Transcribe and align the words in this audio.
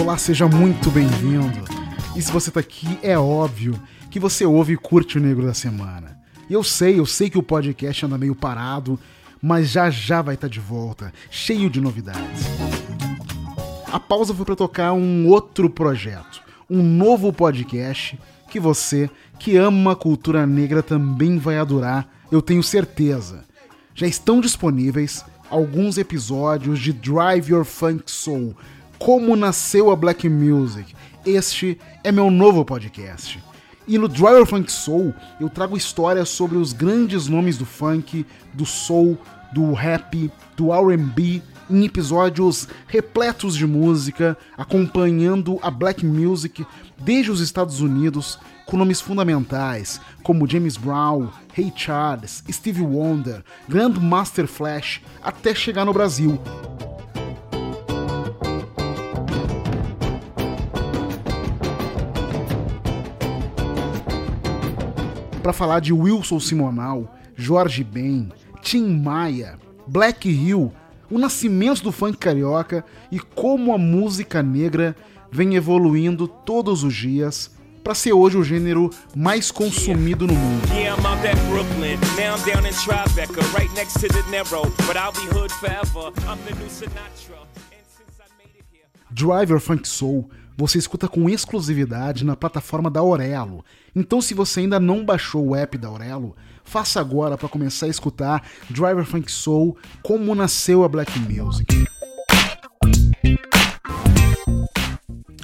Olá, 0.00 0.16
seja 0.16 0.48
muito 0.48 0.90
bem-vindo. 0.90 1.64
E 2.16 2.22
se 2.22 2.32
você 2.32 2.50
tá 2.50 2.60
aqui, 2.60 2.98
é 3.02 3.18
óbvio 3.18 3.78
que 4.10 4.18
você 4.18 4.46
ouve 4.46 4.72
e 4.72 4.76
curte 4.78 5.18
o 5.18 5.20
Negro 5.20 5.44
da 5.44 5.52
Semana. 5.52 6.18
E 6.48 6.54
eu 6.54 6.64
sei, 6.64 6.98
eu 6.98 7.04
sei 7.04 7.28
que 7.28 7.36
o 7.36 7.42
podcast 7.42 8.06
anda 8.06 8.16
meio 8.16 8.34
parado, 8.34 8.98
mas 9.42 9.68
já 9.68 9.90
já 9.90 10.22
vai 10.22 10.36
estar 10.36 10.48
tá 10.48 10.52
de 10.52 10.60
volta, 10.60 11.12
cheio 11.30 11.68
de 11.68 11.82
novidades. 11.82 12.46
A 13.92 14.00
pausa 14.00 14.32
foi 14.34 14.46
para 14.46 14.56
tocar 14.56 14.94
um 14.94 15.28
outro 15.28 15.68
projeto, 15.68 16.42
um 16.70 16.82
novo 16.82 17.30
podcast 17.30 18.18
que 18.52 18.60
você, 18.60 19.08
que 19.38 19.56
ama 19.56 19.92
a 19.92 19.96
cultura 19.96 20.46
negra, 20.46 20.82
também 20.82 21.38
vai 21.38 21.56
adorar, 21.56 22.06
eu 22.30 22.42
tenho 22.42 22.62
certeza. 22.62 23.46
Já 23.94 24.06
estão 24.06 24.42
disponíveis 24.42 25.24
alguns 25.48 25.96
episódios 25.96 26.78
de 26.78 26.92
Drive 26.92 27.48
Your 27.50 27.64
Funk 27.64 28.02
Soul, 28.10 28.54
como 28.98 29.34
nasceu 29.36 29.90
a 29.90 29.96
Black 29.96 30.28
Music. 30.28 30.94
Este 31.24 31.78
é 32.04 32.12
meu 32.12 32.30
novo 32.30 32.62
podcast. 32.62 33.42
E 33.88 33.96
no 33.96 34.06
Driver 34.06 34.44
Funk 34.44 34.70
Soul 34.70 35.14
eu 35.40 35.48
trago 35.48 35.74
histórias 35.74 36.28
sobre 36.28 36.58
os 36.58 36.74
grandes 36.74 37.28
nomes 37.28 37.56
do 37.56 37.64
funk, 37.64 38.26
do 38.52 38.66
soul, 38.66 39.16
do 39.54 39.72
rap, 39.72 40.30
do 40.54 40.70
RB, 40.72 41.42
em 41.72 41.84
episódios 41.84 42.68
repletos 42.86 43.56
de 43.56 43.66
música, 43.66 44.36
acompanhando 44.56 45.58
a 45.62 45.70
black 45.70 46.04
music 46.04 46.66
desde 46.98 47.30
os 47.30 47.40
Estados 47.40 47.80
Unidos, 47.80 48.38
com 48.66 48.76
nomes 48.76 49.00
fundamentais 49.00 50.00
como 50.22 50.48
James 50.48 50.76
Brown, 50.76 51.28
Ray 51.56 51.72
Charles, 51.74 52.44
Stevie 52.50 52.82
Wonder, 52.82 53.42
Grandmaster 53.68 54.46
Flash, 54.46 55.00
até 55.22 55.54
chegar 55.54 55.84
no 55.84 55.92
Brasil. 55.92 56.38
para 65.42 65.52
falar 65.52 65.80
de 65.80 65.92
Wilson 65.92 66.38
Simonal, 66.38 67.12
Jorge 67.36 67.82
Ben, 67.82 68.30
Tim 68.62 69.02
Maia, 69.02 69.58
Black 69.88 70.28
Hill, 70.28 70.72
o 71.12 71.18
nascimento 71.18 71.82
do 71.82 71.92
funk 71.92 72.16
carioca 72.16 72.82
e 73.10 73.18
como 73.20 73.74
a 73.74 73.78
música 73.78 74.42
negra 74.42 74.96
vem 75.30 75.56
evoluindo 75.56 76.26
todos 76.26 76.82
os 76.82 76.94
dias 76.94 77.50
para 77.84 77.94
ser 77.94 78.14
hoje 78.14 78.38
o 78.38 78.42
gênero 78.42 78.88
mais 79.14 79.50
consumido 79.50 80.26
no 80.26 80.32
mundo. 80.32 80.62
Driver 89.10 89.60
Funk 89.60 89.86
Soul 89.86 90.30
você 90.56 90.78
escuta 90.78 91.08
com 91.08 91.28
exclusividade 91.28 92.24
na 92.24 92.36
plataforma 92.36 92.90
da 92.90 93.00
Aurelo. 93.00 93.64
Então, 93.94 94.20
se 94.20 94.32
você 94.32 94.60
ainda 94.60 94.78
não 94.78 95.04
baixou 95.04 95.48
o 95.48 95.56
app 95.56 95.76
da 95.76 95.88
Aurelo, 95.88 96.36
faça 96.64 97.00
agora 97.00 97.36
para 97.36 97.48
começar 97.48 97.86
a 97.86 97.88
escutar 97.88 98.46
Driver 98.70 99.04
Funk 99.04 99.30
Soul 99.30 99.76
como 100.02 100.34
nasceu 100.34 100.84
a 100.84 100.88
Black 100.88 101.18
Music. 101.18 101.84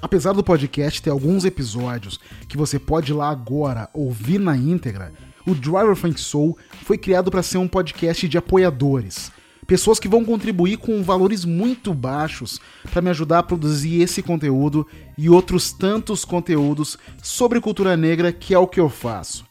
Apesar 0.00 0.32
do 0.32 0.44
podcast 0.44 1.02
ter 1.02 1.10
alguns 1.10 1.44
episódios 1.44 2.18
que 2.48 2.56
você 2.56 2.78
pode 2.78 3.12
ir 3.12 3.14
lá 3.14 3.30
agora 3.30 3.88
ouvir 3.92 4.38
na 4.38 4.56
íntegra, 4.56 5.12
o 5.46 5.54
Driver 5.54 5.96
Funk 5.96 6.20
Soul 6.20 6.56
foi 6.84 6.96
criado 6.96 7.30
para 7.30 7.42
ser 7.42 7.58
um 7.58 7.68
podcast 7.68 8.28
de 8.28 8.38
apoiadores 8.38 9.32
pessoas 9.68 10.00
que 10.00 10.08
vão 10.08 10.24
contribuir 10.24 10.78
com 10.78 11.02
valores 11.02 11.44
muito 11.44 11.92
baixos 11.92 12.58
para 12.90 13.02
me 13.02 13.10
ajudar 13.10 13.40
a 13.40 13.42
produzir 13.42 14.00
esse 14.00 14.22
conteúdo 14.22 14.86
e 15.16 15.28
outros 15.28 15.70
tantos 15.70 16.24
conteúdos 16.24 16.96
sobre 17.22 17.60
cultura 17.60 17.94
negra, 17.94 18.32
que 18.32 18.54
é 18.54 18.58
o 18.58 18.66
que 18.66 18.80
eu 18.80 18.88
faço. 18.88 19.47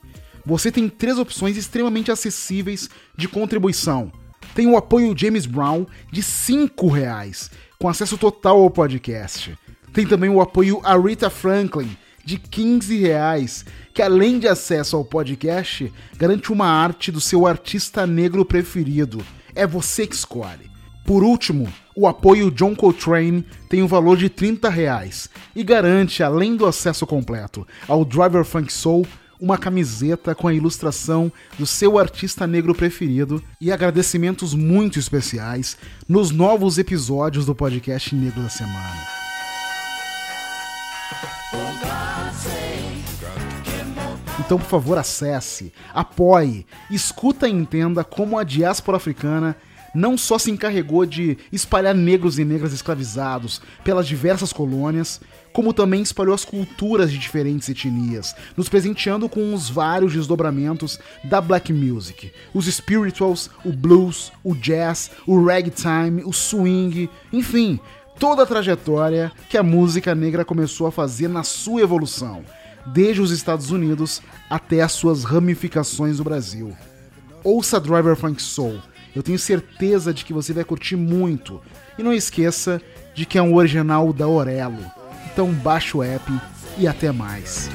Você 0.48 0.72
tem 0.72 0.88
três 0.88 1.20
opções 1.20 1.58
extremamente 1.58 2.10
acessíveis 2.10 2.90
de 3.18 3.28
contribuição. 3.28 4.10
Tem 4.56 4.66
o 4.66 4.78
apoio 4.78 5.14
James 5.14 5.46
Brown 5.46 5.86
de 6.10 6.22
R$ 6.22 6.90
reais, 6.90 7.52
com 7.78 7.90
acesso 7.90 8.18
total 8.18 8.62
ao 8.62 8.70
podcast. 8.70 9.58
Tem 9.92 10.08
também 10.08 10.30
o 10.30 10.40
apoio 10.40 10.82
Rita 11.06 11.30
Franklin 11.30 11.98
de 12.24 12.38
15 12.38 12.98
reais, 12.98 13.66
que 13.94 14.02
além 14.02 14.40
de 14.40 14.48
acesso 14.48 14.96
ao 14.96 15.04
podcast, 15.04 15.92
garante 16.16 16.54
uma 16.54 16.68
arte 16.68 17.12
do 17.12 17.20
seu 17.20 17.46
artista 17.46 18.08
negro 18.08 18.46
preferido 18.46 19.22
é 19.54 19.68
você 19.68 20.08
que 20.08 20.16
escolhe. 20.16 20.72
Por 21.06 21.24
último, 21.24 21.68
o 21.94 22.08
apoio 22.08 22.50
John 22.52 22.74
Coltrane 22.74 23.46
tem 23.68 23.84
um 23.84 23.88
valor 23.88 24.16
de 24.16 24.30
30 24.30 24.70
reais 24.70 25.30
e 25.54 25.62
garante, 25.62 26.24
além 26.24 26.56
do 26.56 26.66
acesso 26.66 27.06
completo 27.06 27.68
ao 27.86 28.06
Driver 28.06 28.46
Funk 28.46 28.72
Soul, 28.72 29.06
uma 29.40 29.58
camiseta 29.58 30.34
com 30.34 30.48
a 30.48 30.54
ilustração 30.54 31.32
do 31.58 31.66
seu 31.66 31.98
artista 31.98 32.48
negro 32.48 32.74
preferido 32.74 33.44
e 33.60 33.72
agradecimentos 33.72 34.54
muito 34.54 35.00
especiais 35.00 35.78
nos 36.08 36.32
novos 36.32 36.78
episódios 36.78 37.46
do 37.46 37.56
podcast 37.56 38.16
Negro 38.16 38.42
da 38.42 38.50
Semana. 38.50 39.18
Então, 44.40 44.58
por 44.58 44.68
favor, 44.68 44.98
acesse, 44.98 45.74
apoie, 45.94 46.66
escuta 46.90 47.50
e 47.50 47.52
entenda 47.52 48.04
como 48.04 48.38
a 48.38 48.46
diáspora 48.46 48.96
africana 48.96 49.58
não 49.98 50.16
só 50.16 50.38
se 50.38 50.52
encarregou 50.52 51.08
de 51.08 51.40
espalhar 51.52 51.96
negros 51.96 52.38
e 52.38 52.46
negras 52.46 52.72
escravizados 52.72 53.60
pelas 53.84 54.08
diversas 54.08 54.54
colônias, 54.54 55.20
como 55.52 55.74
também 55.74 56.04
espalhou 56.04 56.36
as 56.36 56.46
culturas 56.46 57.12
de 57.12 57.18
diferentes 57.18 57.68
etnias, 57.68 58.36
nos 58.56 58.70
presenteando 58.70 59.28
com 59.28 59.56
os 59.56 59.72
vários 59.72 60.14
desdobramentos 60.14 61.00
da 61.24 61.42
black 61.42 61.74
music, 61.74 62.32
os 62.54 62.68
spirituals, 62.68 63.50
o 63.66 63.74
blues, 63.74 64.32
o 64.44 64.54
jazz, 64.54 65.10
o 65.26 65.44
ragtime, 65.44 66.22
o 66.24 66.32
swing, 66.32 67.10
enfim, 67.34 67.80
toda 68.20 68.44
a 68.44 68.46
trajetória 68.46 69.32
que 69.50 69.58
a 69.58 69.64
música 69.64 70.14
negra 70.14 70.46
começou 70.46 70.86
a 70.86 70.92
fazer 70.92 71.28
na 71.28 71.42
sua 71.42 71.82
evolução, 71.82 72.44
desde 72.86 73.20
os 73.20 73.32
Estados 73.32 73.72
Unidos 73.72 74.22
até 74.48 74.82
as 74.82 74.92
suas 74.92 75.24
ramificações 75.24 76.20
no 76.20 76.24
Brasil. 76.24 76.78
Ouça 77.44 77.80
Driver 77.80 78.16
Funk 78.16 78.40
Soul. 78.40 78.80
Eu 79.18 79.24
tenho 79.24 79.40
certeza 79.40 80.14
de 80.14 80.24
que 80.24 80.32
você 80.32 80.54
vai 80.54 80.64
curtir 80.64 80.96
muito. 80.96 81.60
E 81.98 82.04
não 82.04 82.14
esqueça 82.14 82.80
de 83.16 83.26
que 83.26 83.36
é 83.36 83.42
um 83.42 83.56
original 83.56 84.14
da 84.14 84.28
Orelo. 84.28 84.86
Então 85.26 85.52
baixe 85.52 85.98
o 85.98 86.04
app 86.04 86.32
e 86.78 86.88
até 86.88 87.12
mais. 87.12 87.68